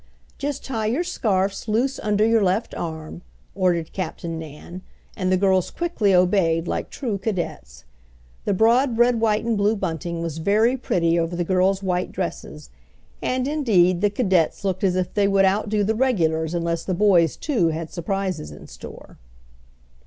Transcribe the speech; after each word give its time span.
"Just 0.39 0.65
tie 0.65 0.87
your 0.87 1.03
scarfs 1.03 1.67
loose 1.67 1.99
under 2.01 2.25
your 2.25 2.41
left 2.43 2.73
arm," 2.73 3.21
ordered 3.53 3.93
Captain 3.93 4.39
Nan, 4.39 4.81
and 5.15 5.31
the 5.31 5.37
girls 5.37 5.69
quickly 5.69 6.11
obeyed 6.11 6.67
like 6.67 6.89
true 6.89 7.19
cadets. 7.19 7.85
The 8.45 8.53
broad 8.55 8.97
red 8.97 9.21
white 9.21 9.45
and 9.45 9.55
blue 9.55 9.75
bunting 9.75 10.19
was 10.23 10.39
very 10.39 10.75
pretty 10.75 11.19
over 11.19 11.35
the 11.35 11.43
girls' 11.43 11.83
white 11.83 12.11
dresses, 12.11 12.71
and 13.21 13.47
indeed 13.47 14.01
the 14.01 14.09
"cadets" 14.09 14.63
looked 14.65 14.83
as 14.83 14.95
if 14.95 15.13
they 15.13 15.27
would 15.27 15.45
outdo 15.45 15.83
the 15.83 15.93
"regulars" 15.93 16.55
unless 16.55 16.83
the 16.83 16.95
boys 16.95 17.37
too 17.37 17.67
had 17.67 17.91
surprises 17.91 18.49
in 18.49 18.65
store. 18.65 19.19